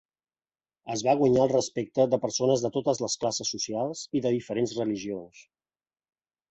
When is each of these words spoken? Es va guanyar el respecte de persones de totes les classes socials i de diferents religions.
Es 0.93 1.03
va 1.07 1.13
guanyar 1.19 1.43
el 1.43 1.51
respecte 1.51 2.07
de 2.15 2.21
persones 2.25 2.65
de 2.65 2.73
totes 2.79 3.05
les 3.07 3.19
classes 3.25 3.55
socials 3.57 4.03
i 4.21 4.27
de 4.27 4.35
diferents 4.41 4.79
religions. 4.83 5.49